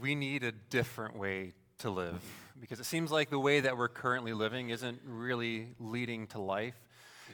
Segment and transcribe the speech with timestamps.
[0.00, 2.20] we need a different way to live
[2.60, 6.74] because it seems like the way that we're currently living isn't really leading to life.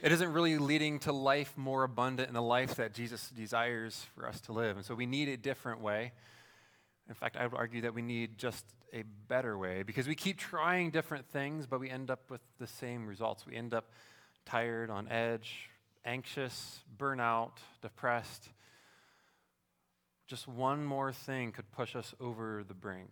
[0.01, 4.27] It isn't really leading to life more abundant in the life that Jesus desires for
[4.27, 4.77] us to live.
[4.77, 6.11] And so we need a different way.
[7.07, 10.37] In fact, I would argue that we need just a better way because we keep
[10.37, 13.45] trying different things, but we end up with the same results.
[13.45, 13.89] We end up
[14.45, 15.69] tired, on edge,
[16.03, 18.49] anxious, burnout, depressed.
[20.27, 23.11] Just one more thing could push us over the brink.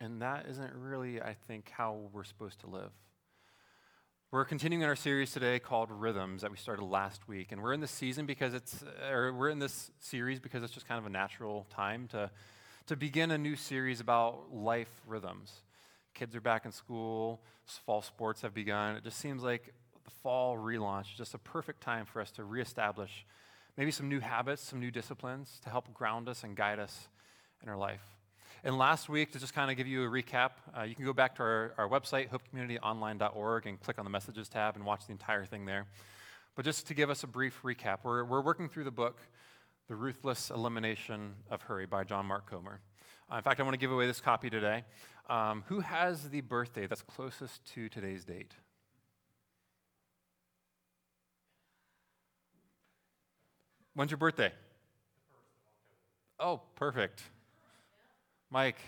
[0.00, 2.90] And that isn't really, I think, how we're supposed to live.
[4.30, 7.52] We're continuing our series today called Rhythms that we started last week.
[7.52, 10.86] And we're in this season because it's, or we're in this series because it's just
[10.86, 12.30] kind of a natural time to,
[12.86, 15.62] to begin a new series about life rhythms.
[16.12, 17.40] Kids are back in school,
[17.86, 18.96] fall sports have begun.
[18.96, 19.72] It just seems like
[20.04, 23.24] the fall relaunch is just a perfect time for us to reestablish
[23.76, 27.08] maybe some new habits, some new disciplines to help ground us and guide us
[27.62, 28.02] in our life.
[28.62, 31.12] And last week, to just kind of give you a recap, uh, you can go
[31.12, 35.12] back to our, our website, hopecommunityonline.org, and click on the messages tab and watch the
[35.12, 35.86] entire thing there.
[36.56, 39.18] But just to give us a brief recap, we're, we're working through the book,
[39.88, 42.80] The Ruthless Elimination of Hurry by John Mark Comer.
[43.30, 44.84] Uh, in fact, I want to give away this copy today.
[45.28, 48.52] Um, who has the birthday that's closest to today's date?
[53.94, 54.52] When's your birthday?
[56.40, 57.22] Oh, perfect.
[58.50, 58.78] Mike,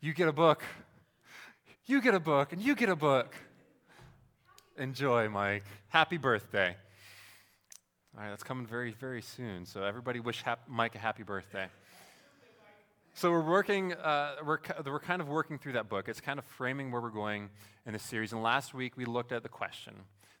[0.00, 0.62] you get a book.
[1.86, 3.34] You get a book, and you get a book.
[4.78, 5.64] Enjoy, Mike.
[5.88, 6.76] Happy birthday.
[8.16, 9.66] All right, that's coming very, very soon.
[9.66, 11.66] So everybody wish hap- Mike a happy birthday.
[13.14, 16.08] So we're working, uh, we're, we're kind of working through that book.
[16.08, 17.50] It's kind of framing where we're going
[17.86, 18.32] in this series.
[18.32, 19.94] And last week we looked at the question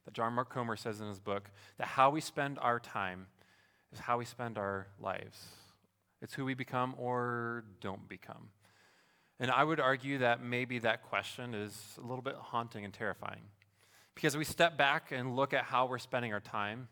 [0.04, 3.26] that John Mark Comer says in his book that how we spend our time
[3.92, 5.46] is how we spend our lives.
[6.20, 8.48] It's who we become or don't become.
[9.40, 13.42] And I would argue that maybe that question is a little bit haunting and terrifying.
[14.14, 16.88] Because we step back and look at how we're spending our time,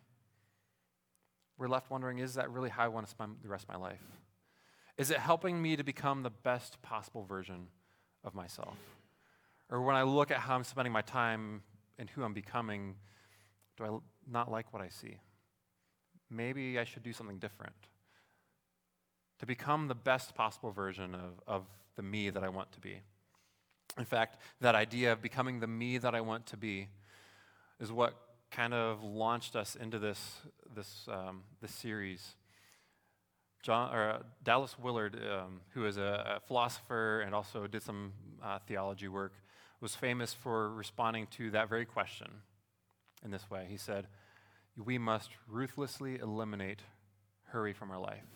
[1.58, 3.76] we're left wondering is that really how I want to spend the rest of my
[3.76, 4.02] life?
[4.96, 7.68] Is it helping me to become the best possible version
[8.24, 8.76] of myself?
[9.70, 11.62] Or when I look at how I'm spending my time
[12.00, 12.96] and who I'm becoming,
[13.76, 15.18] do I not like what I see?
[16.30, 17.74] Maybe I should do something different
[19.38, 21.66] to become the best possible version of, of
[21.96, 23.00] the me that I want to be.
[23.98, 26.88] In fact, that idea of becoming the me that I want to be
[27.78, 28.14] is what
[28.50, 30.40] kind of launched us into this,
[30.74, 32.34] this, um, this series.
[33.62, 38.12] John, or, uh, Dallas Willard, um, who is a, a, philosopher and also did some
[38.42, 39.34] uh, theology work,
[39.80, 42.28] was famous for responding to that very question
[43.24, 43.66] in this way.
[43.68, 44.06] He said,
[44.76, 46.80] We must ruthlessly eliminate
[47.44, 48.26] hurry from our life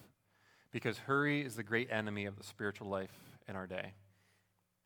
[0.72, 3.12] because hurry is the great enemy of the spiritual life
[3.49, 3.93] in our day.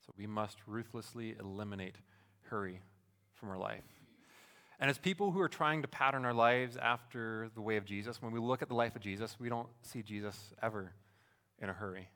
[0.04, 1.96] So we must ruthlessly eliminate
[2.42, 2.80] hurry
[3.34, 3.84] from our life.
[4.80, 8.22] And as people who are trying to pattern our lives after the way of Jesus,
[8.22, 10.92] when we look at the life of Jesus, we don't see Jesus ever
[11.58, 12.10] in a hurry.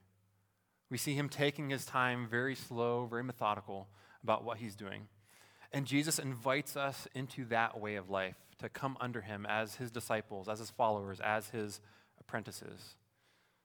[0.91, 3.88] We see him taking his time very slow, very methodical
[4.22, 5.09] about what he's doing.
[5.72, 9.91] And Jesus invites us into that way of life to come under him as his
[9.91, 11.81] disciples, as his followers, as his
[12.21, 12.97] apprentices.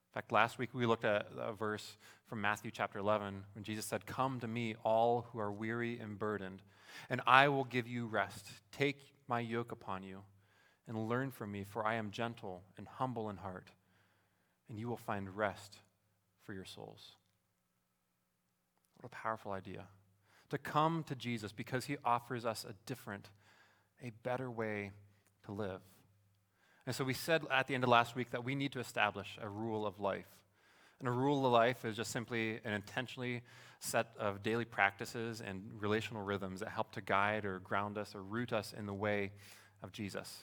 [0.09, 1.97] In fact, last week we looked at a verse
[2.27, 6.17] from Matthew chapter 11 when Jesus said, Come to me, all who are weary and
[6.17, 6.61] burdened,
[7.09, 8.47] and I will give you rest.
[8.71, 8.97] Take
[9.27, 10.21] my yoke upon you
[10.87, 13.69] and learn from me, for I am gentle and humble in heart,
[14.69, 15.77] and you will find rest
[16.45, 17.17] for your souls.
[18.95, 19.83] What a powerful idea.
[20.49, 23.29] To come to Jesus because he offers us a different,
[24.03, 24.91] a better way
[25.45, 25.81] to live.
[26.85, 29.37] And so we said at the end of last week that we need to establish
[29.41, 30.29] a rule of life.
[30.99, 33.43] And a rule of life is just simply an intentionally
[33.79, 38.23] set of daily practices and relational rhythms that help to guide or ground us or
[38.23, 39.31] root us in the way
[39.83, 40.39] of Jesus.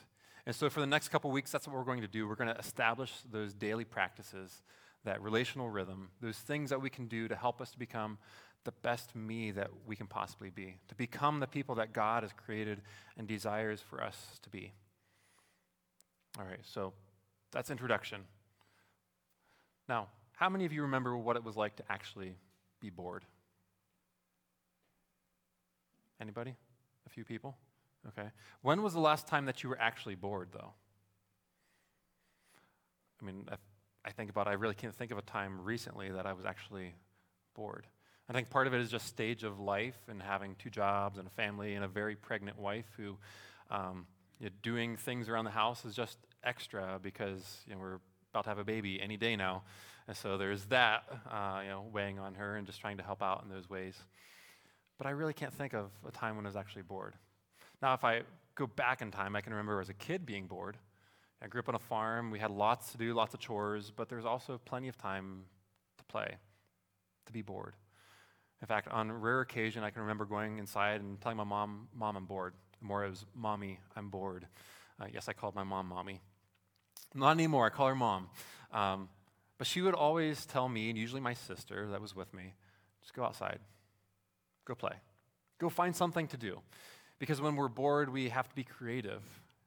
[0.46, 2.28] And so for the next couple weeks, that's what we're going to do.
[2.28, 4.62] We're going to establish those daily practices,
[5.04, 8.18] that relational rhythm, those things that we can do to help us to become
[8.64, 12.32] the best me that we can possibly be, to become the people that God has
[12.32, 12.80] created
[13.16, 14.72] and desires for us to be.
[16.38, 16.92] All right, so
[17.52, 18.22] that's introduction.
[19.88, 22.36] Now, how many of you remember what it was like to actually
[22.80, 23.24] be bored?
[26.20, 26.54] Anybody?
[27.06, 27.56] A few people?
[28.08, 28.28] Okay.
[28.62, 30.72] When was the last time that you were actually bored, though?
[33.20, 33.56] I mean, I,
[34.04, 36.44] I think about it, I really can't think of a time recently that I was
[36.44, 36.94] actually
[37.54, 37.86] bored.
[38.28, 41.26] I think part of it is just stage of life and having two jobs and
[41.26, 43.18] a family and a very pregnant wife who
[43.70, 44.06] um,
[44.40, 47.98] you know, doing things around the house is just extra because you know, we're
[48.32, 49.62] about to have a baby any day now.
[50.06, 53.22] And so there's that, uh, you know, weighing on her and just trying to help
[53.22, 53.96] out in those ways.
[54.98, 57.14] But I really can't think of a time when I was actually bored.
[57.82, 58.22] Now, if I
[58.54, 60.76] go back in time, I can remember as a kid being bored.
[61.42, 62.30] I grew up on a farm.
[62.30, 65.42] We had lots to do, lots of chores, but there's also plenty of time
[65.98, 66.36] to play,
[67.26, 67.74] to be bored.
[68.60, 72.16] In fact, on rare occasion, I can remember going inside and telling my mom, Mom,
[72.16, 72.54] I'm bored.
[72.80, 74.46] More, it was, Mommy, I'm bored.
[75.00, 76.20] Uh, yes, I called my mom Mommy.
[77.14, 78.28] Not anymore, I call her Mom.
[78.72, 79.08] Um,
[79.58, 82.54] but she would always tell me, and usually my sister that was with me,
[83.02, 83.60] just go outside,
[84.64, 84.94] go play,
[85.58, 86.60] go find something to do.
[87.18, 89.22] Because when we're bored, we have to be creative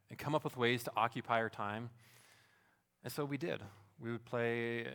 [0.09, 1.89] and come up with ways to occupy our time.
[3.03, 3.61] And so we did.
[4.03, 4.85] We would play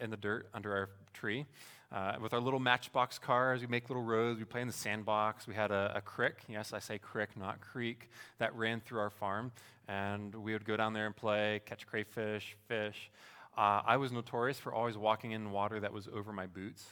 [0.00, 1.46] in the dirt under our tree
[1.92, 3.60] uh, with our little matchbox cars.
[3.60, 4.38] We make little roads.
[4.38, 5.46] We play in the sandbox.
[5.46, 6.30] We had a, a.
[6.48, 9.52] Yes, I say creek, not creek, that ran through our farm.
[9.88, 13.10] And we would go down there and play, catch crayfish, fish.
[13.56, 16.86] Uh, I was notorious for always walking in water that was over my boots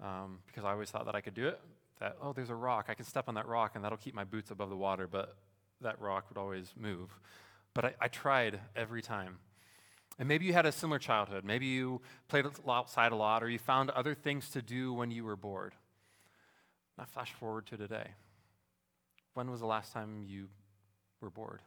[0.00, 1.60] um, because I always thought that I could do it.
[2.00, 2.86] That, oh, there's a rock.
[2.88, 5.08] I can step on that rock and that'll keep my boots above the water.
[5.08, 5.34] But
[5.80, 7.10] that rock would always move.
[7.72, 9.38] But I, I tried every time.
[10.18, 11.44] And maybe you had a similar childhood.
[11.44, 15.24] Maybe you played outside a lot or you found other things to do when you
[15.24, 15.74] were bored.
[16.96, 18.10] Now, flash forward to today.
[19.34, 20.48] When was the last time you
[21.20, 21.62] were bored?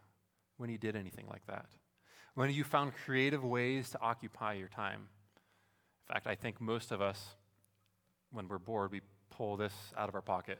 [0.55, 1.65] When you did anything like that?
[2.35, 5.09] When you found creative ways to occupy your time?
[6.07, 7.35] In fact, I think most of us,
[8.31, 10.59] when we're bored, we pull this out of our pocket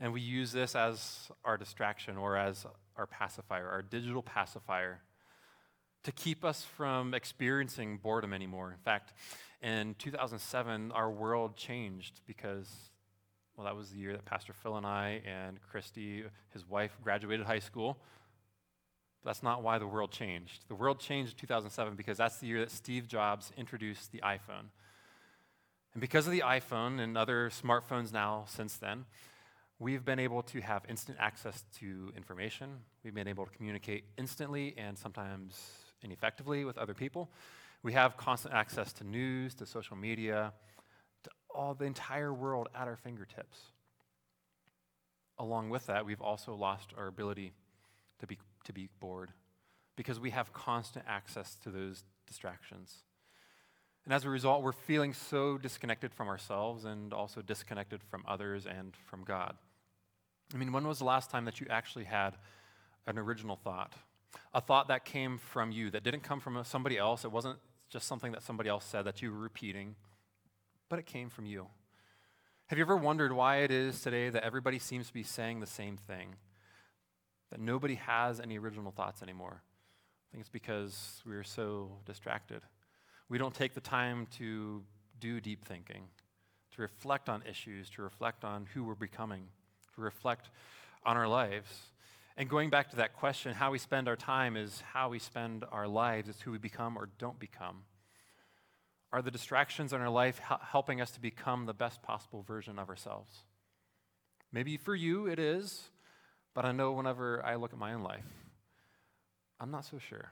[0.00, 2.66] and we use this as our distraction or as
[2.96, 5.00] our pacifier, our digital pacifier,
[6.04, 8.70] to keep us from experiencing boredom anymore.
[8.70, 9.12] In fact,
[9.62, 12.68] in 2007, our world changed because,
[13.56, 17.46] well, that was the year that Pastor Phil and I and Christy, his wife, graduated
[17.46, 17.98] high school.
[19.22, 20.68] But that's not why the world changed.
[20.68, 24.70] The world changed in 2007 because that's the year that Steve Jobs introduced the iPhone.
[25.92, 29.06] And because of the iPhone and other smartphones now since then,
[29.80, 32.80] We've been able to have instant access to information.
[33.04, 35.56] We've been able to communicate instantly and sometimes
[36.02, 37.30] ineffectively with other people.
[37.82, 40.52] We have constant access to news, to social media,
[41.24, 43.58] to all the entire world at our fingertips.
[45.38, 47.52] Along with that, we've also lost our ability
[48.18, 49.30] to be, to be bored
[49.96, 53.04] because we have constant access to those distractions.
[54.04, 58.66] And as a result, we're feeling so disconnected from ourselves and also disconnected from others
[58.66, 59.56] and from God.
[60.54, 62.36] I mean, when was the last time that you actually had
[63.06, 63.92] an original thought?
[64.54, 67.24] A thought that came from you, that didn't come from somebody else.
[67.24, 67.58] It wasn't
[67.88, 69.94] just something that somebody else said that you were repeating,
[70.88, 71.66] but it came from you.
[72.66, 75.66] Have you ever wondered why it is today that everybody seems to be saying the
[75.66, 76.34] same thing?
[77.50, 79.62] That nobody has any original thoughts anymore?
[79.62, 82.60] I think it's because we are so distracted.
[83.30, 84.82] We don't take the time to
[85.18, 86.04] do deep thinking,
[86.74, 89.48] to reflect on issues, to reflect on who we're becoming
[89.98, 90.50] to reflect
[91.04, 91.68] on our lives.
[92.38, 95.64] And going back to that question, how we spend our time is how we spend
[95.72, 96.28] our lives.
[96.28, 97.82] It's who we become or don't become.
[99.12, 102.88] Are the distractions in our life helping us to become the best possible version of
[102.90, 103.42] ourselves?
[104.52, 105.88] Maybe for you it is,
[106.54, 108.24] but I know whenever I look at my own life,
[109.58, 110.30] I'm not so sure.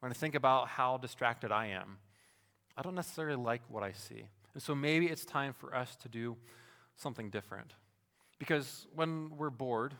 [0.00, 1.98] When I think about how distracted I am,
[2.74, 4.24] I don't necessarily like what I see.
[4.54, 6.38] And so maybe it's time for us to do
[6.96, 7.74] something different.
[8.38, 9.94] Because when we're bored,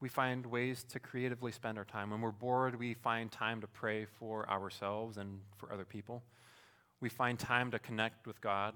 [0.00, 2.10] we find ways to creatively spend our time.
[2.10, 6.22] When we're bored, we find time to pray for ourselves and for other people.
[7.00, 8.74] We find time to connect with God.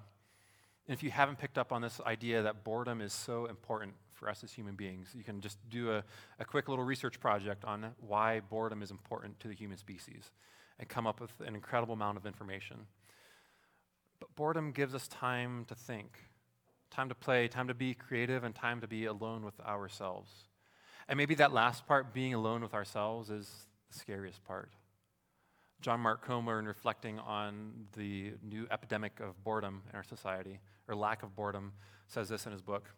[0.87, 4.29] And if you haven't picked up on this idea that boredom is so important for
[4.29, 6.05] us as human beings, you can just do a,
[6.39, 10.31] a quick little research project on why boredom is important to the human species
[10.79, 12.87] and come up with an incredible amount of information.
[14.21, 16.19] But boredom gives us time to think
[16.91, 20.31] time to play, time to be creative, and time to be alone with ourselves.
[21.09, 23.51] And maybe that last part, being alone with ourselves, is
[23.93, 24.71] the scariest part.
[25.81, 30.95] John Mark Comer, in reflecting on the new epidemic of boredom in our society, or
[30.95, 31.73] lack of boredom,
[32.07, 32.89] says this in his book.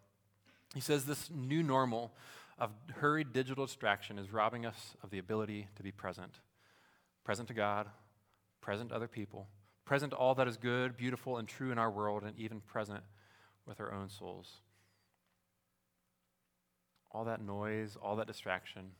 [0.73, 2.13] He says this new normal
[2.57, 6.39] of hurried digital distraction is robbing us of the ability to be present.
[7.23, 7.87] Present to God,
[8.61, 9.47] present to other people,
[9.85, 13.01] present to all that is good, beautiful, and true in our world, and even present
[13.65, 14.61] with our own souls.
[17.11, 18.91] All that noise, all that distraction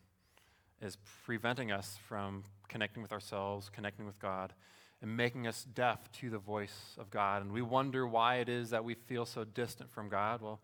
[0.82, 4.54] is preventing us from connecting with ourselves, connecting with God,
[5.02, 7.42] and making us deaf to the voice of God.
[7.42, 10.42] And we wonder why it is that we feel so distant from God.
[10.42, 10.60] Well,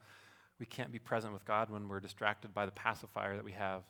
[0.60, 3.82] we can't be present with God when we're distracted by the pacifier that we have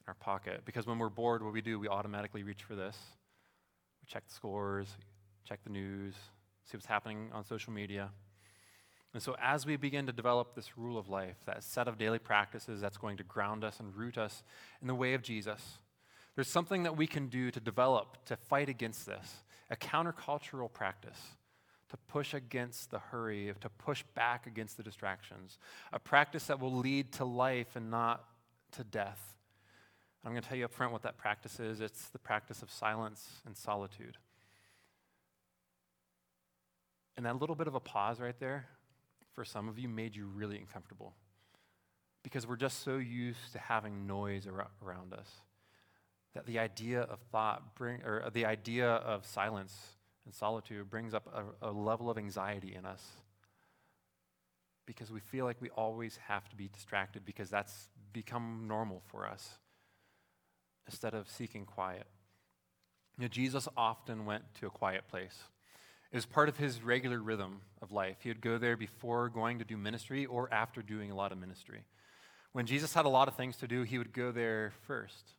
[0.00, 0.62] in our pocket.
[0.64, 2.96] Because when we're bored, what we do, we automatically reach for this.
[4.02, 4.88] We check the scores,
[5.44, 6.14] check the news,
[6.64, 8.10] see what's happening on social media.
[9.14, 12.18] And so, as we begin to develop this rule of life, that set of daily
[12.18, 14.42] practices that's going to ground us and root us
[14.80, 15.78] in the way of Jesus,
[16.34, 21.18] there's something that we can do to develop to fight against this a countercultural practice
[21.92, 25.58] to push against the hurry, to push back against the distractions,
[25.92, 28.24] a practice that will lead to life and not
[28.70, 29.36] to death.
[30.24, 32.70] I'm going to tell you up front what that practice is it's the practice of
[32.70, 34.16] silence and solitude.
[37.18, 38.68] And that little bit of a pause right there,
[39.34, 41.14] for some of you, made you really uncomfortable
[42.22, 45.28] because we're just so used to having noise ar- around us
[46.34, 51.28] that the idea of thought bring, or the idea of silence and solitude brings up
[51.62, 53.02] a, a level of anxiety in us
[54.86, 59.26] because we feel like we always have to be distracted because that's become normal for
[59.26, 59.58] us
[60.86, 62.06] instead of seeking quiet.
[63.16, 65.38] You know, Jesus often went to a quiet place.
[66.12, 68.18] It was part of his regular rhythm of life.
[68.20, 71.38] He would go there before going to do ministry or after doing a lot of
[71.38, 71.84] ministry.
[72.52, 75.32] When Jesus had a lot of things to do, he would go there first.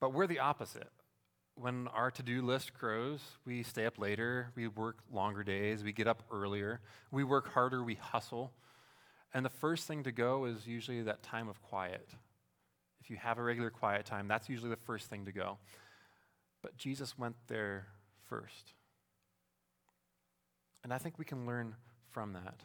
[0.00, 0.90] But we're the opposite.
[1.54, 5.92] When our to do list grows, we stay up later, we work longer days, we
[5.92, 6.80] get up earlier,
[7.10, 8.52] we work harder, we hustle.
[9.32, 12.10] And the first thing to go is usually that time of quiet.
[13.00, 15.56] If you have a regular quiet time, that's usually the first thing to go.
[16.60, 17.86] But Jesus went there
[18.28, 18.74] first.
[20.84, 21.74] And I think we can learn
[22.10, 22.60] from that.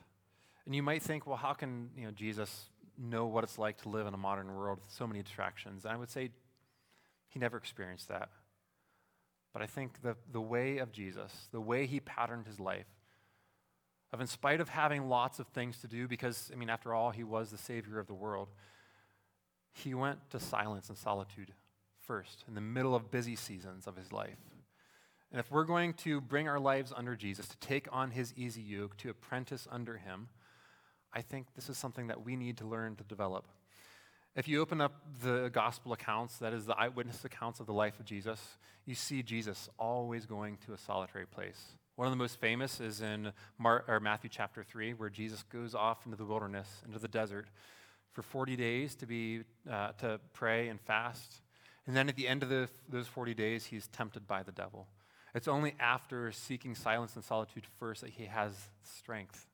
[0.65, 2.65] And you might think, well, how can you know, Jesus
[2.97, 5.85] know what it's like to live in a modern world with so many distractions?
[5.85, 6.29] And I would say
[7.29, 8.29] he never experienced that.
[9.53, 12.85] But I think the, the way of Jesus, the way he patterned his life,
[14.11, 17.11] of in spite of having lots of things to do, because, I mean, after all,
[17.11, 18.49] he was the Savior of the world,
[19.71, 21.53] he went to silence and solitude
[22.01, 24.37] first in the middle of busy seasons of his life.
[25.31, 28.61] And if we're going to bring our lives under Jesus, to take on his easy
[28.61, 30.29] yoke, to apprentice under him,
[31.13, 33.45] I think this is something that we need to learn to develop.
[34.35, 37.99] If you open up the gospel accounts, that is the eyewitness accounts of the life
[37.99, 38.39] of Jesus,
[38.85, 41.75] you see Jesus always going to a solitary place.
[41.95, 45.75] One of the most famous is in Mar- or Matthew chapter 3, where Jesus goes
[45.75, 47.47] off into the wilderness, into the desert,
[48.13, 51.41] for 40 days to, be, uh, to pray and fast.
[51.85, 54.87] And then at the end of the, those 40 days, he's tempted by the devil.
[55.35, 59.47] It's only after seeking silence and solitude first that he has strength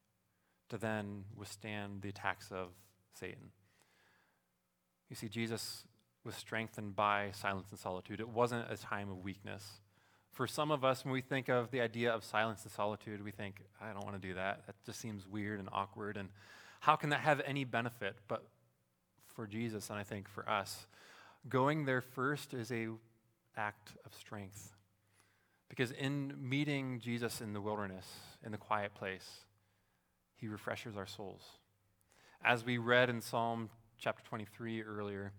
[0.70, 2.70] to then withstand the attacks of
[3.14, 3.52] Satan.
[5.10, 5.84] You see, Jesus
[6.24, 8.20] was strengthened by silence and solitude.
[8.20, 9.64] It wasn't a time of weakness.
[10.32, 13.32] For some of us, when we think of the idea of silence and solitude, we
[13.32, 14.66] think, I don't want to do that.
[14.66, 16.18] That just seems weird and awkward.
[16.18, 16.30] And
[16.80, 18.16] how can that have any benefit?
[18.28, 18.46] But
[19.36, 20.88] for Jesus, and I think for us,
[21.48, 22.90] going there first is a
[23.56, 24.75] act of strength.
[25.70, 28.06] Because in meeting Jesus in the wilderness,
[28.46, 29.28] in the quiet place,
[30.36, 31.44] he refreshes our souls.
[32.44, 35.32] As we read in Psalm chapter 23 earlier,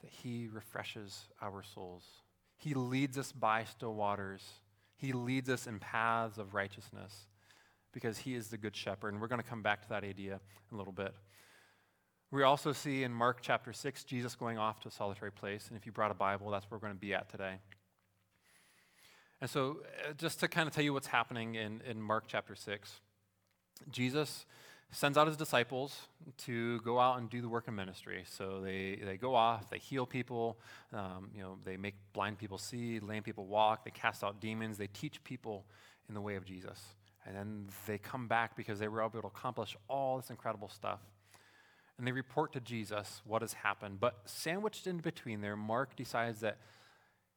[0.00, 2.04] that He refreshes our souls.
[2.56, 4.42] He leads us by still waters.
[4.96, 7.26] He leads us in paths of righteousness
[7.92, 9.12] because He is the Good Shepherd.
[9.12, 11.14] And we're going to come back to that idea in a little bit.
[12.30, 15.68] We also see in Mark chapter 6 Jesus going off to a solitary place.
[15.68, 17.56] And if you brought a Bible, that's where we're going to be at today.
[19.40, 19.78] And so,
[20.08, 23.00] uh, just to kind of tell you what's happening in, in Mark chapter 6,
[23.90, 24.46] Jesus
[24.90, 28.24] sends out his disciples to go out and do the work of ministry.
[28.26, 30.58] So they, they go off, they heal people,
[30.92, 34.78] um, you know, they make blind people see, lame people walk, they cast out demons,
[34.78, 35.66] they teach people
[36.08, 36.80] in the way of Jesus.
[37.26, 41.00] And then they come back because they were able to accomplish all this incredible stuff.
[41.98, 43.98] And they report to Jesus what has happened.
[44.00, 46.58] But sandwiched in between there, Mark decides that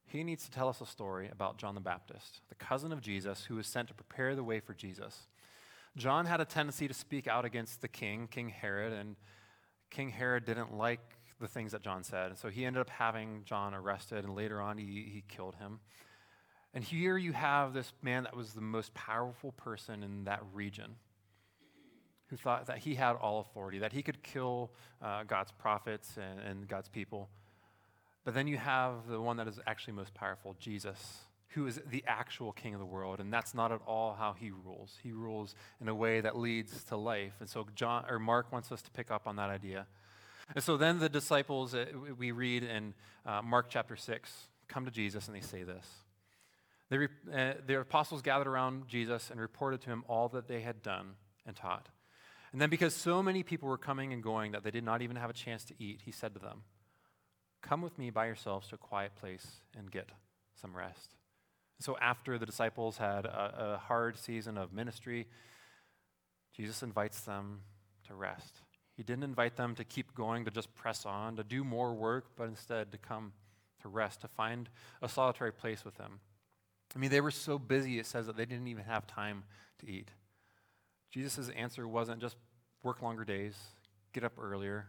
[0.10, 3.46] he needs to tell us a story about John the Baptist, the cousin of Jesus,
[3.46, 5.28] who was sent to prepare the way for Jesus.
[5.96, 9.16] John had a tendency to speak out against the king, King Herod, and
[9.90, 11.00] King Herod didn't like
[11.40, 12.28] the things that John said.
[12.28, 15.80] And so he ended up having John arrested, and later on, he, he killed him.
[16.74, 20.96] And here you have this man that was the most powerful person in that region
[22.28, 26.40] who thought that he had all authority, that he could kill uh, God's prophets and,
[26.40, 27.30] and God's people.
[28.26, 32.04] But then you have the one that is actually most powerful, Jesus, who is the
[32.08, 33.20] actual king of the world.
[33.20, 34.98] And that's not at all how he rules.
[35.02, 37.34] He rules in a way that leads to life.
[37.40, 39.88] And so john or mark wants us to pick up on that idea.
[40.54, 41.86] And so then the disciples uh,
[42.18, 42.94] we read in
[43.26, 45.86] uh, mark chapter 6 come to jesus and they say this.
[46.90, 46.98] They
[47.34, 51.16] uh, their apostles gathered around jesus and reported to him all that they had done
[51.46, 51.90] and taught.
[52.52, 55.16] And then because so many people were coming and going that they did not even
[55.16, 56.62] have a chance to eat he said to them
[57.62, 59.46] come with me by yourselves to a quiet place
[59.78, 60.10] and get
[60.60, 61.16] some rest
[61.80, 65.28] So after the disciples had a, a hard season of ministry,
[66.56, 67.62] Jesus invites them
[68.08, 68.62] to rest.
[68.98, 72.26] He didn't invite them to keep going, to just press on, to do more work,
[72.36, 73.32] but instead to come
[73.82, 74.68] to rest, to find
[75.02, 76.20] a solitary place with Him.
[76.94, 79.44] I mean, they were so busy, it says that they didn't even have time
[79.80, 80.10] to eat.
[81.12, 82.36] Jesus' answer wasn't just
[82.84, 83.56] work longer days,
[84.12, 84.88] get up earlier,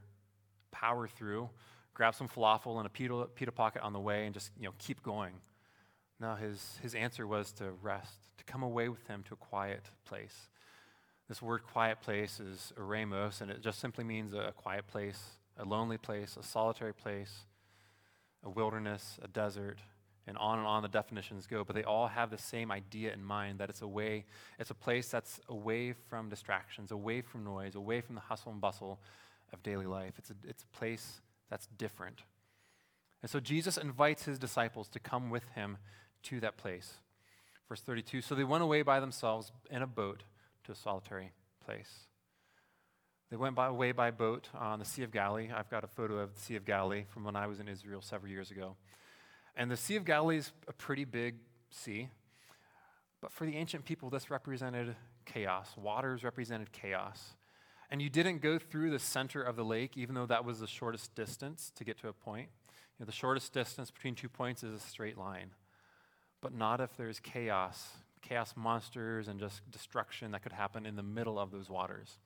[0.72, 1.50] power through,
[1.94, 4.74] grab some falafel and a pita, pita pocket on the way, and just you know
[4.78, 5.34] keep going.
[6.20, 9.86] No, his, his answer was to rest, to come away with him to a quiet
[10.04, 10.48] place.
[11.28, 15.18] This word quiet place is eremos, and it just simply means a quiet place,
[15.56, 17.46] a lonely place, a solitary place,
[18.44, 19.78] a wilderness, a desert,
[20.26, 21.64] and on and on the definitions go.
[21.64, 24.26] But they all have the same idea in mind that it's a way,
[24.58, 28.60] it's a place that's away from distractions, away from noise, away from the hustle and
[28.60, 29.00] bustle
[29.52, 30.14] of daily life.
[30.18, 32.22] It's a, it's a place that's different.
[33.22, 35.76] And so Jesus invites his disciples to come with him
[36.24, 36.94] to that place.
[37.68, 40.22] Verse 32 So they went away by themselves in a boat
[40.64, 41.32] to a solitary
[41.64, 42.06] place.
[43.30, 45.50] They went by, away by boat on the Sea of Galilee.
[45.54, 48.02] I've got a photo of the Sea of Galilee from when I was in Israel
[48.02, 48.76] several years ago.
[49.54, 51.36] And the Sea of Galilee is a pretty big
[51.70, 52.08] sea.
[53.20, 55.68] But for the ancient people, this represented chaos.
[55.76, 57.34] Waters represented chaos.
[57.90, 60.66] And you didn't go through the center of the lake, even though that was the
[60.66, 62.48] shortest distance to get to a point.
[62.98, 65.50] You know, the shortest distance between two points is a straight line
[66.40, 67.88] but not if there's chaos,
[68.22, 72.18] chaos monsters, and just destruction that could happen in the middle of those waters.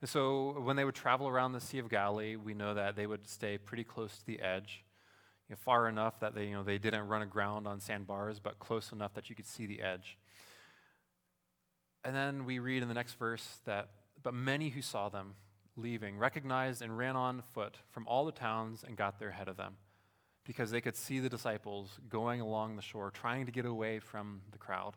[0.00, 3.06] And so when they would travel around the Sea of Galilee, we know that they
[3.06, 4.84] would stay pretty close to the edge,
[5.48, 8.60] you know, far enough that they, you know, they didn't run aground on sandbars, but
[8.60, 10.18] close enough that you could see the edge.
[12.04, 13.88] And then we read in the next verse that,
[14.22, 15.34] but many who saw them
[15.76, 19.56] leaving recognized and ran on foot from all the towns and got there ahead of
[19.56, 19.76] them
[20.44, 24.40] because they could see the disciples going along the shore, trying to get away from
[24.50, 24.94] the crowd.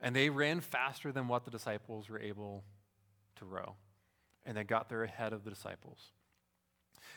[0.00, 2.64] And they ran faster than what the disciples were able
[3.36, 3.76] to row.
[4.44, 6.10] And they got there ahead of the disciples.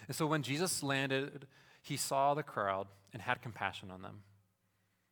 [0.07, 1.47] And so when Jesus landed,
[1.81, 4.21] he saw the crowd and had compassion on them.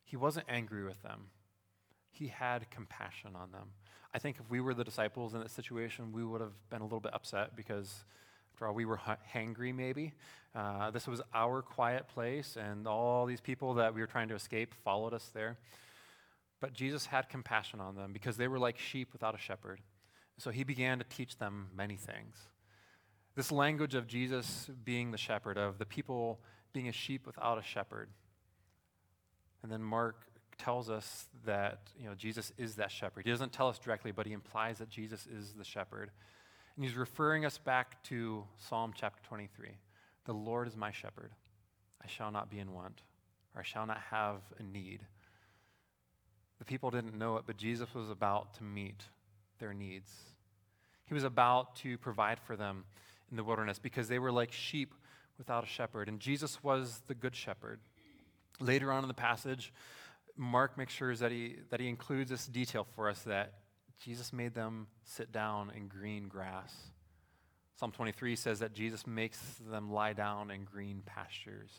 [0.04, 1.30] He wasn't angry with them,
[2.12, 3.70] he had compassion on them.
[4.14, 6.84] I think if we were the disciples in that situation, we would have been a
[6.84, 8.04] little bit upset because
[8.54, 9.00] after all, we were
[9.34, 10.14] hangry, maybe.
[10.54, 14.36] Uh, this was our quiet place, and all these people that we were trying to
[14.36, 15.58] escape followed us there.
[16.60, 19.82] But Jesus had compassion on them because they were like sheep without a shepherd.
[20.38, 22.38] So he began to teach them many things.
[23.36, 26.40] This language of Jesus being the shepherd, of the people
[26.72, 28.10] being a sheep without a shepherd.
[29.64, 33.26] And then Mark tells us that you know, Jesus is that shepherd.
[33.26, 36.12] He doesn't tell us directly, but he implies that Jesus is the shepherd.
[36.76, 39.70] And he's referring us back to Psalm chapter 23.
[40.26, 41.32] The Lord is my shepherd.
[42.04, 43.02] I shall not be in want,
[43.56, 45.02] or I shall not have a need.
[46.60, 49.04] The people didn't know it, but Jesus was about to meet
[49.60, 50.12] their needs.
[51.06, 52.86] He was about to provide for them
[53.30, 54.94] in the wilderness because they were like sheep
[55.38, 56.08] without a shepherd.
[56.08, 57.80] And Jesus was the good shepherd.
[58.60, 59.74] Later on in the passage,
[60.36, 63.54] Mark makes sure that he, that he includes this detail for us that
[64.04, 66.74] Jesus made them sit down in green grass.
[67.76, 71.72] Psalm 23 says that Jesus makes them lie down in green pastures.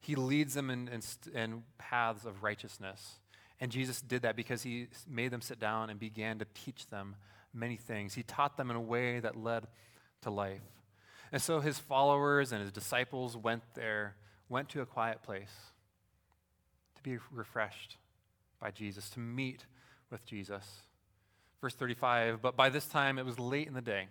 [0.00, 1.00] He leads them in, in,
[1.34, 3.18] in, paths of righteousness.
[3.60, 7.16] And Jesus did that because he made them sit down and began to teach them
[7.52, 8.14] many things.
[8.14, 9.66] He taught them in a way that led
[10.22, 10.62] to life.
[11.32, 14.16] And so his followers and his disciples went there,
[14.48, 15.52] went to a quiet place
[17.02, 17.96] to be refreshed
[18.60, 19.66] by Jesus, to meet
[20.10, 20.64] with Jesus.
[21.60, 24.08] Verse 35 But by this time it was late in the day.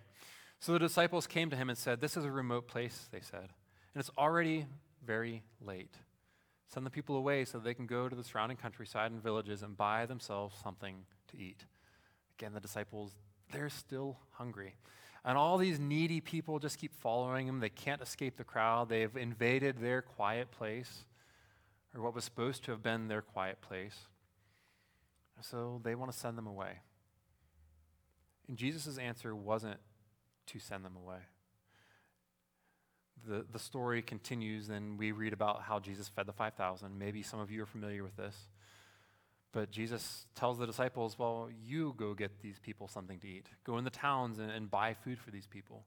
[0.60, 3.50] So the disciples came to him and said, This is a remote place, they said,
[3.94, 4.66] and it's already
[5.06, 5.96] very late.
[6.68, 9.76] Send the people away so they can go to the surrounding countryside and villages and
[9.76, 10.98] buy themselves something
[11.30, 11.66] to eat.
[12.38, 13.14] Again, the disciples,
[13.52, 14.76] they're still hungry.
[15.26, 17.60] And all these needy people just keep following him.
[17.60, 18.90] They can't escape the crowd.
[18.90, 21.06] They've invaded their quiet place,
[21.96, 23.96] or what was supposed to have been their quiet place.
[25.42, 26.80] So they want to send them away.
[28.48, 29.80] And Jesus' answer wasn't
[30.48, 31.20] to send them away.
[33.28, 36.98] The, the story continues, and we read about how Jesus fed the 5,000.
[36.98, 38.36] Maybe some of you are familiar with this.
[39.52, 43.48] But Jesus tells the disciples, Well, you go get these people something to eat.
[43.64, 45.86] Go in the towns and, and buy food for these people.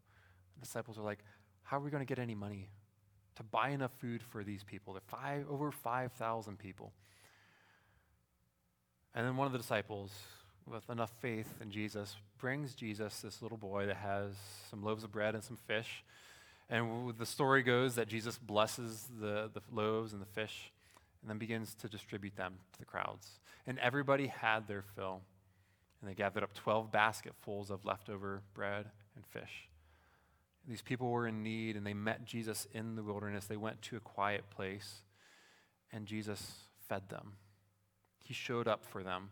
[0.57, 1.21] The disciples are like,
[1.63, 2.71] How are we going to get any money
[3.37, 4.93] to buy enough food for these people?
[4.95, 6.93] They're five, over 5,000 people.
[9.15, 10.11] And then one of the disciples,
[10.67, 14.33] with enough faith in Jesus, brings Jesus this little boy that has
[14.71, 16.05] some loaves of bread and some fish.
[16.71, 20.73] And the story goes that Jesus blesses the, the loaves and the fish.
[21.21, 23.41] and then begins to distribute them to the crowds.
[23.67, 25.21] And everybody had their fill.
[26.01, 29.69] And they gathered up 12 basketfuls of leftover bread and fish.
[30.69, 33.47] These people were in need, and they met Jesus in the wilderness.
[33.47, 35.03] They went to a quiet place,
[35.93, 36.53] and Jesus
[36.89, 37.35] fed them.
[38.25, 39.31] He showed up for them.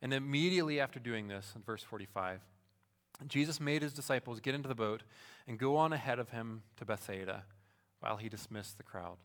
[0.00, 2.40] And immediately after doing this, in verse 45,
[3.28, 5.02] Jesus made his disciples get into the boat
[5.46, 7.44] and go on ahead of him to Bethsaida
[8.00, 9.16] while he dismissed the crowd.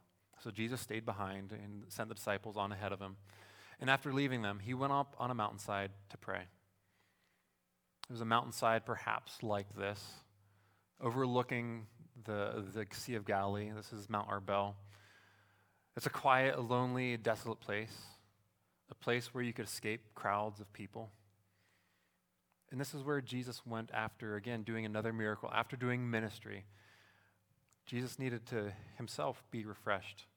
[0.43, 3.17] So Jesus stayed behind and sent the disciples on ahead of him.
[3.79, 6.43] And after leaving them, he went up on a mountainside to pray.
[8.09, 10.03] It was a mountainside perhaps like this,
[11.01, 11.87] overlooking
[12.25, 13.71] the, the Sea of Galilee.
[13.75, 14.73] This is Mount Arbel.
[15.97, 17.95] It's a quiet, lonely, desolate place,
[18.89, 21.09] a place where you could escape crowds of people.
[22.71, 26.63] And this is where Jesus went after, again, doing another miracle, after doing ministry.
[27.85, 30.27] Jesus needed to himself be refreshed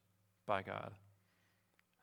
[0.47, 0.93] by God.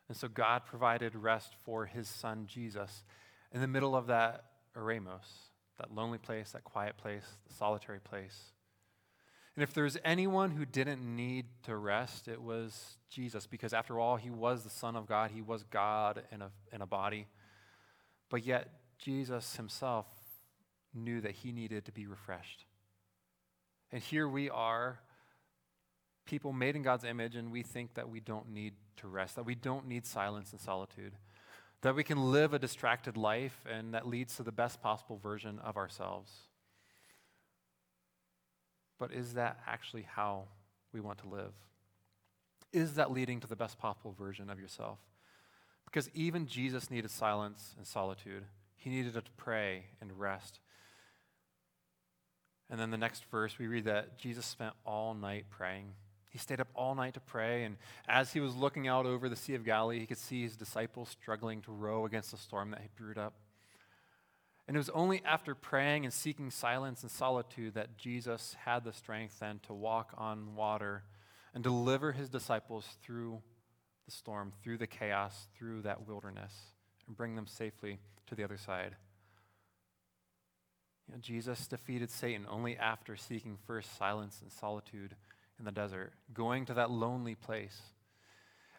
[0.07, 3.03] And so God provided rest for his son Jesus
[3.51, 4.45] in the middle of that
[4.77, 5.50] eremos,
[5.81, 8.51] that lonely place, that quiet place, the solitary place.
[9.55, 14.15] And if there's anyone who didn't need to rest, it was Jesus, because after all,
[14.15, 15.31] he was the Son of God.
[15.31, 17.27] He was God in a, in a body.
[18.29, 20.05] But yet, Jesus himself
[20.93, 22.65] knew that he needed to be refreshed.
[23.91, 24.99] And here we are
[26.25, 29.45] people made in God's image, and we think that we don't need to rest, that
[29.45, 31.13] we don't need silence and solitude,
[31.81, 35.59] that we can live a distracted life, and that leads to the best possible version
[35.59, 36.31] of ourselves.
[38.99, 40.43] But is that actually how
[40.93, 41.53] we want to live?
[42.71, 44.99] Is that leading to the best possible version of yourself?
[45.85, 48.43] Because even Jesus needed silence and solitude.
[48.77, 50.59] He needed to pray and rest.
[52.69, 55.93] And then the next verse, we read that Jesus spent all night praying.
[56.31, 57.75] He stayed up all night to pray, and
[58.07, 61.09] as he was looking out over the Sea of Galilee, he could see his disciples
[61.09, 63.33] struggling to row against the storm that had brewed up.
[64.65, 68.93] And it was only after praying and seeking silence and solitude that Jesus had the
[68.93, 71.03] strength then to walk on water
[71.53, 73.41] and deliver his disciples through
[74.05, 76.53] the storm, through the chaos, through that wilderness,
[77.07, 78.95] and bring them safely to the other side.
[81.09, 85.17] You know, Jesus defeated Satan only after seeking first silence and solitude
[85.61, 87.79] in the desert, going to that lonely place.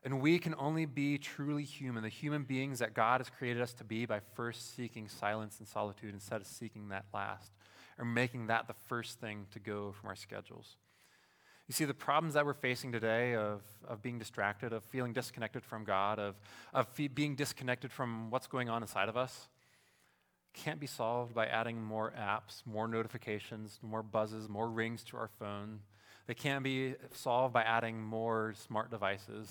[0.04, 3.72] And we can only be truly human, the human beings that God has created us
[3.74, 7.52] to be, by first seeking silence and solitude instead of seeking that last,
[7.98, 10.76] or making that the first thing to go from our schedules.
[11.68, 15.64] You see, the problems that we're facing today of, of being distracted, of feeling disconnected
[15.64, 16.34] from God, of,
[16.74, 19.48] of being disconnected from what's going on inside of us,
[20.52, 25.28] can't be solved by adding more apps, more notifications, more buzzes, more rings to our
[25.38, 25.80] phone,
[26.26, 29.48] they can't be solved by adding more smart devices,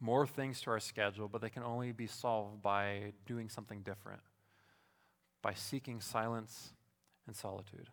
[0.00, 4.20] more things to our schedule, but they can only be solved by doing something different,
[5.42, 6.72] by seeking silence
[7.26, 7.88] and solitude.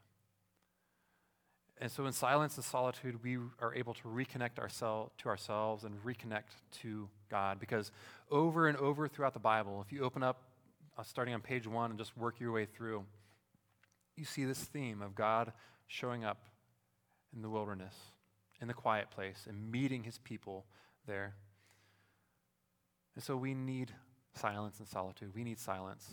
[1.82, 5.96] And so, in silence and solitude, we are able to reconnect ourselves to ourselves and
[6.06, 7.60] reconnect to God.
[7.60, 7.92] Because
[8.30, 10.44] over and over throughout the Bible, if you open up,
[10.98, 13.04] uh, starting on page one, and just work your way through,
[14.16, 15.52] you see this theme of God
[15.88, 16.38] showing up
[17.36, 17.96] in the wilderness,
[18.62, 20.66] in the quiet place, and meeting his people
[21.08, 21.36] there.
[23.16, 23.92] And so we need
[24.34, 25.34] silence and solitude.
[25.36, 26.10] We need silence.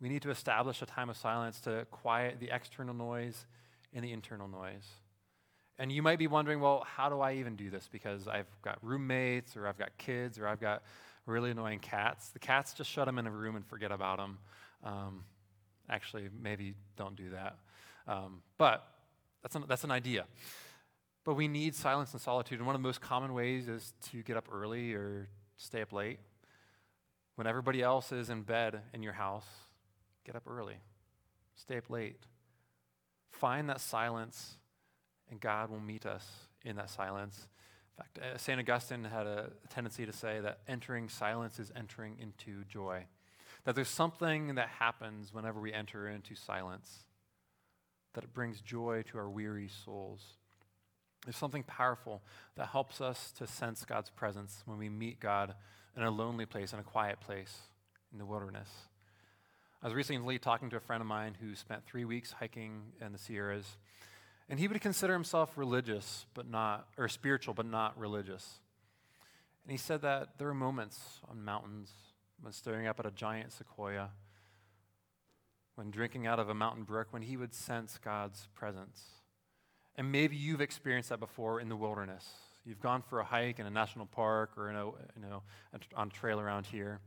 [0.00, 3.46] We need to establish a time of silence to quiet the external noise
[3.92, 4.86] and the internal noise.
[5.78, 7.88] And you might be wondering, well, how do I even do this?
[7.90, 10.82] Because I've got roommates, or I've got kids, or I've got
[11.26, 12.30] really annoying cats.
[12.30, 14.38] The cats just shut them in a room and forget about them.
[14.82, 15.24] Um,
[15.88, 17.58] actually, maybe don't do that.
[18.06, 18.88] Um, but
[19.42, 20.26] that's an, that's an idea.
[21.24, 22.58] But we need silence and solitude.
[22.58, 25.92] And one of the most common ways is to get up early or stay up
[25.92, 26.20] late.
[27.34, 29.46] When everybody else is in bed in your house,
[30.24, 30.76] get up early,
[31.54, 32.16] stay up late.
[33.30, 34.56] Find that silence,
[35.30, 36.26] and God will meet us
[36.64, 37.46] in that silence.
[37.96, 38.58] In fact, uh, St.
[38.58, 43.04] Augustine had a tendency to say that entering silence is entering into joy.
[43.64, 47.04] That there's something that happens whenever we enter into silence
[48.14, 50.22] that it brings joy to our weary souls.
[51.24, 52.22] There's something powerful
[52.56, 55.54] that helps us to sense God's presence when we meet God
[55.96, 57.58] in a lonely place, in a quiet place,
[58.12, 58.68] in the wilderness.
[59.82, 63.12] I was recently talking to a friend of mine who spent three weeks hiking in
[63.12, 63.76] the Sierras,
[64.48, 68.60] and he would consider himself religious, but not, or spiritual, but not religious.
[69.64, 71.92] And he said that there are moments on mountains
[72.40, 74.10] when staring up at a giant sequoia
[75.78, 79.00] when drinking out of a mountain brook, when he would sense God's presence.
[79.94, 82.28] And maybe you've experienced that before in the wilderness.
[82.64, 85.44] You've gone for a hike in a national park or in a, you know,
[85.94, 86.98] on a trail around here.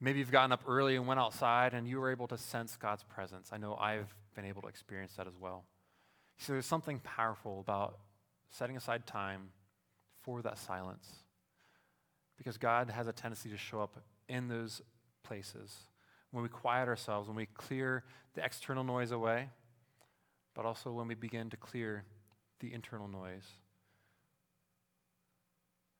[0.00, 3.02] Maybe you've gotten up early and went outside and you were able to sense God's
[3.02, 3.50] presence.
[3.52, 5.66] I know I've been able to experience that as well.
[6.38, 7.98] So there's something powerful about
[8.50, 9.50] setting aside time
[10.22, 11.06] for that silence
[12.38, 14.80] because God has a tendency to show up in those
[15.22, 15.76] places
[16.34, 18.02] when we quiet ourselves, when we clear
[18.34, 19.50] the external noise away,
[20.52, 22.02] but also when we begin to clear
[22.58, 23.46] the internal noise.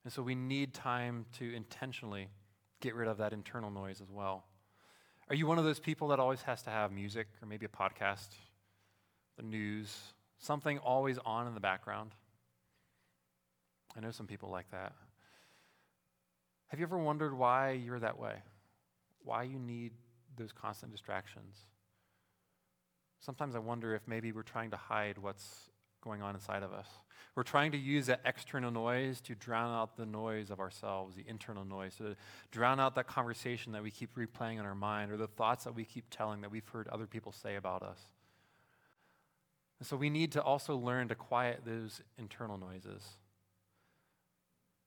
[0.03, 2.31] And so we need time to intentionally
[2.81, 4.43] get rid of that internal noise as well.
[5.31, 7.69] Are you one of those people that always has to have music or maybe a
[7.69, 8.31] podcast,
[9.37, 9.97] the news,
[10.41, 12.11] something always on in the background?
[13.97, 14.95] I know some people like that.
[16.67, 18.35] Have you ever wondered why you're that way?
[19.23, 19.93] Why you need
[20.37, 21.57] those constant distractions?
[23.21, 25.71] Sometimes I wonder if maybe we're trying to hide what's
[26.03, 26.87] going on inside of us.
[27.35, 31.25] We're trying to use that external noise to drown out the noise of ourselves, the
[31.27, 32.15] internal noise, to
[32.53, 35.75] drown out that conversation that we keep replaying in our mind or the thoughts that
[35.75, 37.99] we keep telling that we've heard other people say about us.
[39.81, 43.03] And so we need to also learn to quiet those internal noises.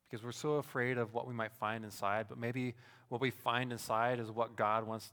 [0.09, 2.75] Because we're so afraid of what we might find inside, but maybe
[3.09, 5.11] what we find inside is what God wants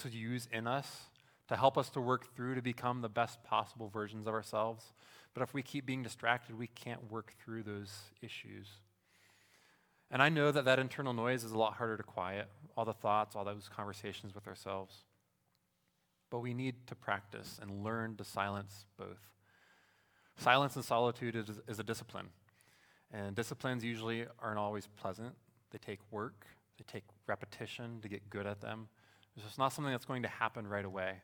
[0.00, 1.10] to use in us
[1.50, 4.92] to help us to work through to become the best possible versions of ourselves.
[5.34, 8.68] But if we keep being distracted, we can't work through those issues.
[10.12, 12.92] And I know that that internal noise is a lot harder to quiet, all the
[12.92, 14.94] thoughts, all those conversations with ourselves.
[16.30, 19.18] But we need to practice and learn to silence both.
[20.38, 22.28] Silence and solitude is, is a discipline.
[23.12, 25.34] And disciplines usually aren't always pleasant.
[25.72, 26.46] They take work,
[26.78, 28.88] they take repetition to get good at them.
[29.36, 31.22] It's not something that's going to happen right away.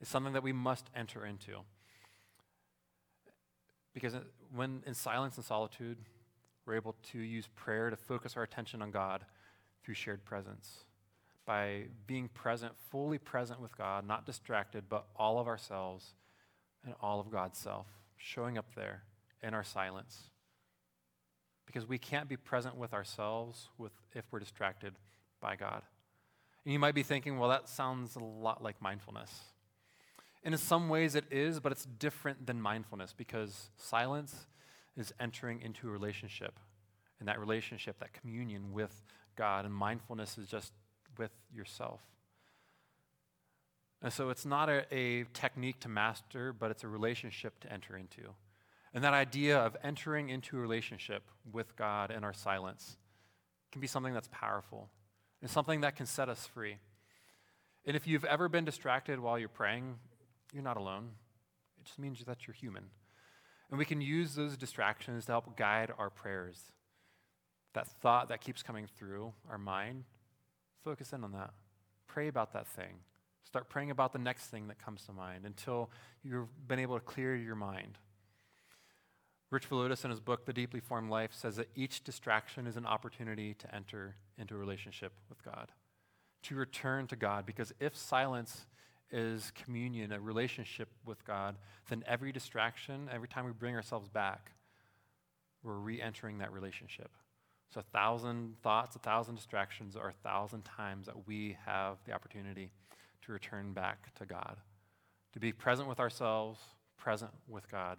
[0.00, 1.60] It's something that we must enter into.
[3.92, 4.14] Because
[4.54, 5.98] when in silence and solitude,
[6.64, 9.24] we're able to use prayer to focus our attention on God
[9.82, 10.84] through shared presence.
[11.46, 16.12] By being present, fully present with God, not distracted, but all of ourselves
[16.84, 19.02] and all of God's self, showing up there
[19.42, 20.30] in our silence.
[21.66, 24.94] Because we can't be present with ourselves with, if we're distracted
[25.40, 25.82] by God.
[26.68, 29.32] And you might be thinking, well, that sounds a lot like mindfulness.
[30.44, 34.46] And in some ways it is, but it's different than mindfulness because silence
[34.94, 36.58] is entering into a relationship.
[37.20, 39.02] And that relationship, that communion with
[39.34, 40.74] God, and mindfulness is just
[41.16, 42.02] with yourself.
[44.02, 47.96] And so it's not a, a, technique to master, but it's a relationship to enter
[47.96, 48.34] into.
[48.92, 52.98] And that idea of entering into a relationship with God in our silence
[53.72, 54.90] can be something that's powerful
[55.40, 56.78] and something that can set us free.
[57.84, 59.96] And if you've ever been distracted while you're praying,
[60.52, 61.10] you're not alone.
[61.80, 62.84] It just means that you're human.
[63.70, 66.60] And we can use those distractions to help guide our prayers.
[67.74, 70.04] That thought that keeps coming through our mind,
[70.82, 71.50] focus in on that.
[72.06, 73.00] Pray about that thing.
[73.44, 75.90] Start praying about the next thing that comes to mind until
[76.22, 77.98] you've been able to clear your mind.
[79.50, 82.84] Rich Villodas, in his book, The Deeply Formed Life, says that each distraction is an
[82.84, 85.72] opportunity to enter into a relationship with God,
[86.44, 87.46] to return to God.
[87.46, 88.66] Because if silence
[89.10, 91.56] is communion, a relationship with God,
[91.88, 94.52] then every distraction, every time we bring ourselves back,
[95.62, 97.10] we're re entering that relationship.
[97.72, 102.12] So, a thousand thoughts, a thousand distractions are a thousand times that we have the
[102.12, 102.70] opportunity
[103.22, 104.56] to return back to God,
[105.32, 106.60] to be present with ourselves,
[106.96, 107.98] present with God.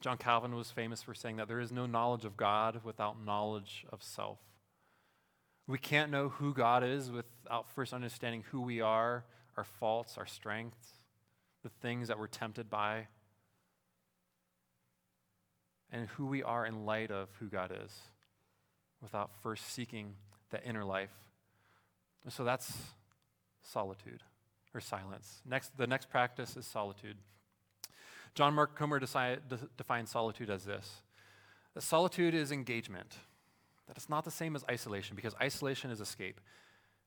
[0.00, 3.84] John Calvin was famous for saying that there is no knowledge of God without knowledge
[3.92, 4.38] of self.
[5.66, 9.24] We can't know who God is without first understanding who we are
[9.56, 10.88] our faults, our strengths,
[11.62, 13.08] the things that we're tempted by,
[15.92, 17.92] and who we are in light of who God is
[19.02, 20.14] without first seeking
[20.50, 21.10] that inner life.
[22.28, 22.72] So that's
[23.62, 24.22] solitude
[24.74, 25.42] or silence.
[25.44, 27.16] Next, the next practice is solitude.
[28.34, 31.02] John Mark Comer decide, de- defines solitude as this
[31.74, 33.16] that solitude is engagement,
[33.86, 36.40] that it's not the same as isolation because isolation is escape.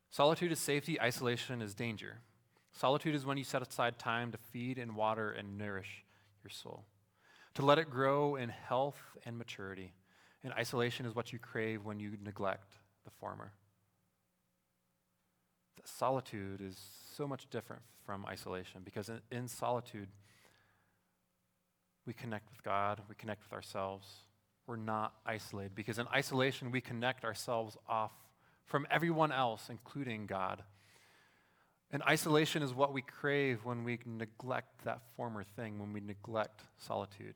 [0.10, 2.20] Solitude is safety, isolation is danger.
[2.72, 6.06] Solitude is when you set aside time to feed and water and nourish
[6.44, 6.86] your soul,
[7.54, 9.94] to let it grow in health and maturity.
[10.44, 12.74] And isolation is what you crave when you neglect
[13.06, 13.52] the former.
[15.86, 16.80] Solitude is
[17.16, 20.08] so much different from isolation because in, in solitude,
[22.06, 24.08] we connect with God, we connect with ourselves.
[24.68, 28.12] We're not isolated because in isolation, we connect ourselves off
[28.66, 30.64] from everyone else, including God.
[31.92, 36.62] And isolation is what we crave when we neglect that former thing, when we neglect
[36.78, 37.36] solitude.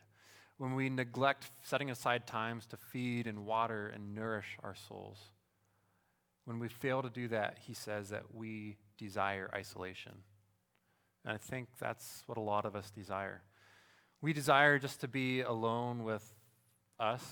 [0.57, 5.17] when we neglect setting aside times to feed and water and nourish our souls.
[6.45, 10.13] When we fail to do that, he says that we desire isolation.
[11.25, 13.41] And I think that's what a lot of us desire.
[14.21, 16.23] We desire just to be alone with
[16.99, 17.23] us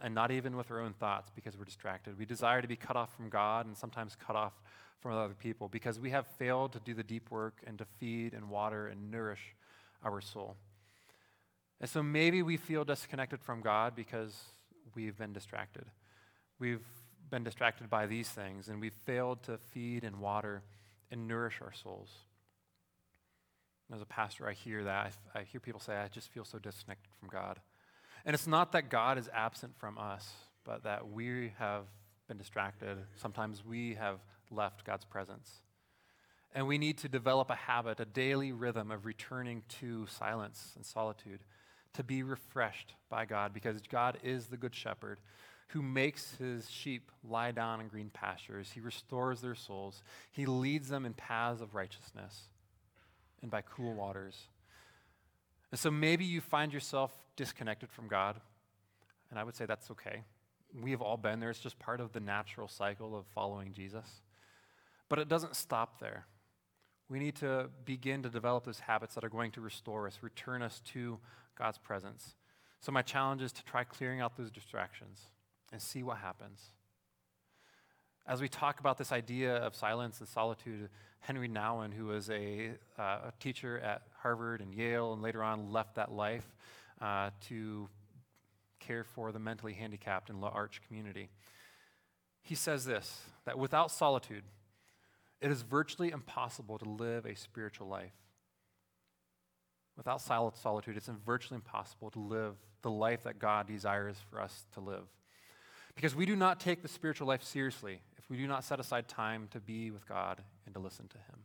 [0.00, 2.18] and not even with our own thoughts because we're distracted.
[2.18, 4.52] We desire to be cut off from God and sometimes cut off
[5.00, 8.34] from other people because we have failed to do the deep work and to feed
[8.34, 9.54] and water and nourish
[10.04, 10.56] our soul.
[11.80, 14.36] And so maybe we feel disconnected from God because
[14.94, 15.84] we've been distracted.
[16.58, 16.86] We've
[17.30, 20.62] been distracted by these things and we've failed to feed and water
[21.10, 22.10] and nourish our souls.
[23.92, 25.12] As a pastor, I hear that.
[25.34, 27.60] I, I hear people say, I just feel so disconnected from God.
[28.24, 30.32] And it's not that God is absent from us,
[30.64, 31.84] but that we have
[32.28, 32.98] been distracted.
[33.16, 35.60] Sometimes we have left God's presence.
[36.54, 40.84] And we need to develop a habit, a daily rhythm of returning to silence and
[40.84, 41.40] solitude
[41.94, 45.20] to be refreshed by God because God is the good shepherd
[45.68, 48.70] who makes his sheep lie down in green pastures.
[48.72, 50.02] He restores their souls.
[50.30, 52.48] He leads them in paths of righteousness
[53.42, 54.48] and by cool waters.
[55.70, 58.40] And so maybe you find yourself disconnected from God,
[59.30, 60.22] and I would say that's okay.
[60.80, 61.50] We have all been there.
[61.50, 64.22] It's just part of the natural cycle of following Jesus.
[65.08, 66.26] But it doesn't stop there.
[67.08, 70.62] We need to begin to develop those habits that are going to restore us, return
[70.62, 71.18] us to
[71.58, 72.36] God's presence.
[72.80, 75.26] So, my challenge is to try clearing out those distractions
[75.70, 76.72] and see what happens.
[78.26, 80.88] As we talk about this idea of silence and solitude,
[81.20, 85.72] Henri Nouwen, who was a, uh, a teacher at Harvard and Yale and later on
[85.72, 86.46] left that life
[87.00, 87.88] uh, to
[88.78, 91.30] care for the mentally handicapped in L'Arche community,
[92.42, 94.44] he says this that without solitude,
[95.40, 98.12] it is virtually impossible to live a spiritual life.
[99.96, 104.80] Without solitude, it's virtually impossible to live the life that God desires for us to
[104.80, 105.08] live.
[105.94, 109.08] Because we do not take the spiritual life seriously if we do not set aside
[109.08, 111.44] time to be with God and to listen to Him.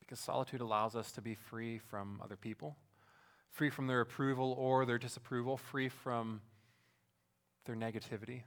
[0.00, 2.76] Because solitude allows us to be free from other people,
[3.50, 6.40] free from their approval or their disapproval, free from
[7.64, 8.42] their negativity.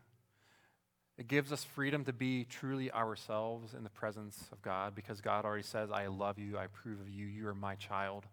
[1.17, 5.43] It gives us freedom to be truly ourselves in the presence of God because God
[5.43, 8.25] already says, I love you, I approve of you, you are my child.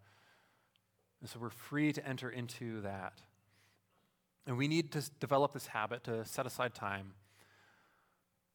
[1.21, 3.15] And so we're free to enter into that.
[4.47, 7.15] And we need to develop this habit to set aside time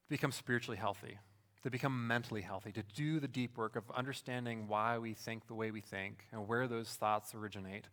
[0.05, 1.17] to become spiritually healthy,
[1.63, 5.53] to become mentally healthy, to do the deep work of understanding why we think the
[5.53, 7.85] way we think and where those thoughts originate.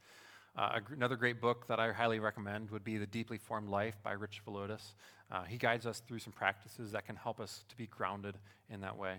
[0.57, 4.13] Uh, another great book that I highly recommend would be The Deeply Formed Life by
[4.13, 4.95] Rich Villodas.
[5.31, 8.39] Uh, he guides us through some practices that can help us to be grounded
[8.71, 9.17] in that way.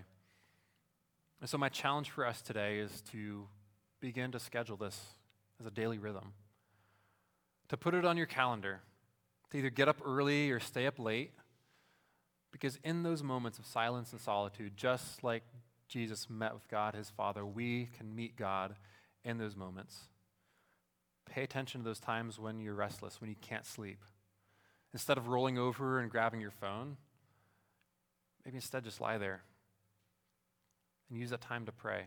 [1.40, 3.46] And so, my challenge for us today is to
[4.00, 5.00] begin to schedule this
[5.58, 6.32] as a daily rhythm
[7.70, 8.80] to put it on your calendar,
[9.50, 11.30] to either get up early or stay up late.
[12.50, 15.44] Because in those moments of silence and solitude, just like
[15.86, 18.74] Jesus met with God, his Father, we can meet God
[19.24, 20.08] in those moments.
[21.32, 24.04] Pay attention to those times when you're restless, when you can't sleep.
[24.92, 26.96] Instead of rolling over and grabbing your phone,
[28.44, 29.42] maybe instead just lie there
[31.08, 32.06] and use that time to pray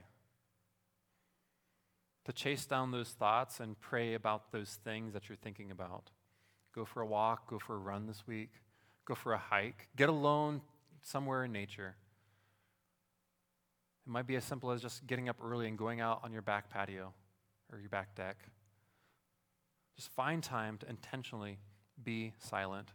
[2.25, 6.11] to chase down those thoughts and pray about those things that you're thinking about.
[6.73, 8.51] Go for a walk, go for a run this week,
[9.05, 10.61] go for a hike, get alone
[11.01, 11.95] somewhere in nature.
[14.05, 16.41] It might be as simple as just getting up early and going out on your
[16.41, 17.13] back patio
[17.71, 18.37] or your back deck.
[19.95, 21.59] Just find time to intentionally
[22.01, 22.89] be silent.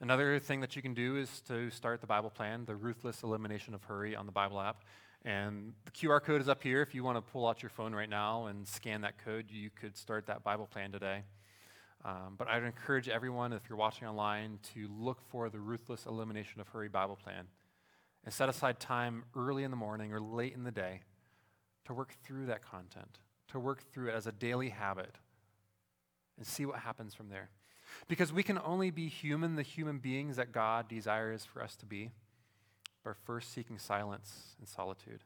[0.00, 3.74] Another thing that you can do is to start the Bible plan, the ruthless elimination
[3.74, 4.84] of hurry on the Bible app.
[5.24, 6.82] And the QR code is up here.
[6.82, 9.70] If you want to pull out your phone right now and scan that code, you
[9.70, 11.22] could start that Bible plan today.
[12.04, 16.60] Um, but I'd encourage everyone, if you're watching online, to look for the Ruthless Elimination
[16.60, 17.46] of Hurry Bible plan
[18.24, 21.00] and set aside time early in the morning or late in the day
[21.86, 25.16] to work through that content, to work through it as a daily habit
[26.36, 27.48] and see what happens from there.
[28.08, 31.86] Because we can only be human, the human beings that God desires for us to
[31.86, 32.10] be
[33.04, 35.22] by first seeking silence and solitude.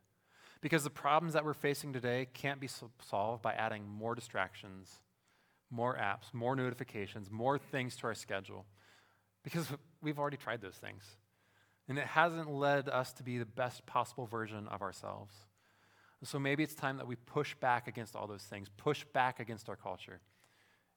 [0.61, 2.69] Because the problems that we're facing today can't be
[3.01, 4.99] solved by adding more distractions,
[5.71, 8.67] more apps, more notifications, more things to our schedule.
[9.45, 9.69] Because
[10.03, 11.05] we've already tried those things.
[11.89, 15.33] And it hasn't led us to be the best possible version of ourselves.
[16.25, 19.69] So maybe it's time that we push back against all those things, push back against
[19.69, 20.21] our culture,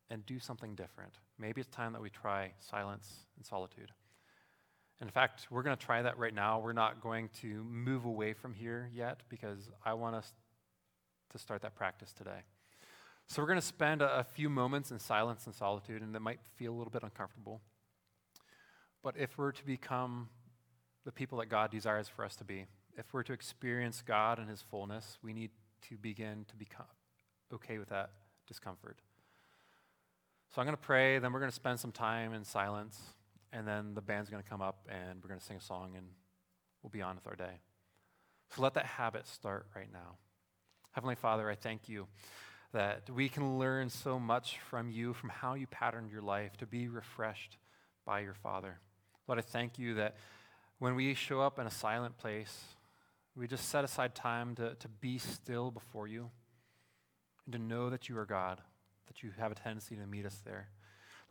[0.09, 1.13] and do something different.
[1.37, 3.91] Maybe it's time that we try silence and solitude.
[5.01, 6.59] In fact, we're going to try that right now.
[6.59, 10.31] We're not going to move away from here yet because I want us
[11.31, 12.43] to start that practice today.
[13.27, 16.21] So we're going to spend a, a few moments in silence and solitude, and it
[16.21, 17.61] might feel a little bit uncomfortable.
[19.01, 20.29] But if we're to become
[21.03, 24.47] the people that God desires for us to be, if we're to experience God in
[24.47, 25.49] His fullness, we need
[25.89, 26.85] to begin to become
[27.51, 28.11] okay with that
[28.47, 28.99] discomfort.
[30.53, 32.99] So I'm going to pray, then we're going to spend some time in silence,
[33.53, 35.93] and then the band's going to come up and we're going to sing a song
[35.95, 36.07] and
[36.81, 37.59] we'll be on with our day.
[38.55, 40.17] So let that habit start right now.
[40.91, 42.07] Heavenly Father, I thank you
[42.73, 46.65] that we can learn so much from you, from how you patterned your life to
[46.65, 47.57] be refreshed
[48.05, 48.79] by your Father.
[49.27, 50.15] Lord, I thank you that
[50.79, 52.63] when we show up in a silent place,
[53.35, 56.29] we just set aside time to, to be still before you
[57.45, 58.59] and to know that you are God,
[59.07, 60.69] that you have a tendency to meet us there.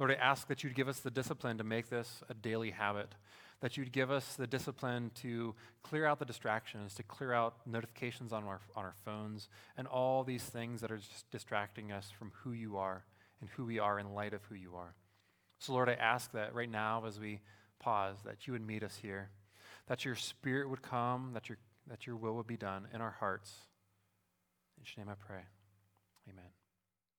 [0.01, 3.15] Lord, I ask that you'd give us the discipline to make this a daily habit,
[3.61, 8.33] that you'd give us the discipline to clear out the distractions, to clear out notifications
[8.33, 12.33] on our, on our phones, and all these things that are just distracting us from
[12.43, 13.05] who you are
[13.43, 14.95] and who we are in light of who you are.
[15.59, 17.41] So, Lord, I ask that right now as we
[17.79, 19.29] pause, that you would meet us here,
[19.87, 23.17] that your spirit would come, that your, that your will would be done in our
[23.21, 23.53] hearts.
[24.79, 25.43] In your name I pray.
[26.31, 26.60] Amen.